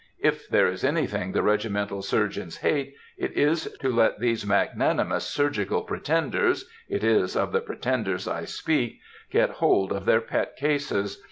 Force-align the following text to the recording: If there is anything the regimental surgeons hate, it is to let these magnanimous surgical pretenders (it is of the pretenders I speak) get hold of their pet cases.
If 0.17 0.47
there 0.47 0.65
is 0.65 0.83
anything 0.83 1.31
the 1.31 1.43
regimental 1.43 2.01
surgeons 2.01 2.57
hate, 2.57 2.95
it 3.19 3.33
is 3.33 3.65
to 3.81 3.89
let 3.91 4.19
these 4.19 4.47
magnanimous 4.47 5.25
surgical 5.25 5.83
pretenders 5.83 6.67
(it 6.89 7.03
is 7.03 7.35
of 7.35 7.51
the 7.51 7.61
pretenders 7.61 8.27
I 8.27 8.45
speak) 8.45 8.99
get 9.29 9.51
hold 9.51 9.91
of 9.91 10.05
their 10.05 10.21
pet 10.21 10.57
cases. 10.57 11.19